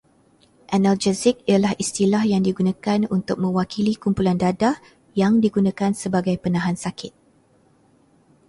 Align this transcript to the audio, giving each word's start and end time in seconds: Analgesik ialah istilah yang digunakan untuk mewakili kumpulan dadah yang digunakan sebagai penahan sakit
Analgesik 0.77 1.35
ialah 1.51 1.73
istilah 1.83 2.23
yang 2.33 2.41
digunakan 2.47 2.99
untuk 3.15 3.37
mewakili 3.43 3.93
kumpulan 4.03 4.33
dadah 4.43 4.75
yang 5.21 5.33
digunakan 5.45 5.91
sebagai 6.01 6.35
penahan 6.43 6.73
sakit 6.83 7.13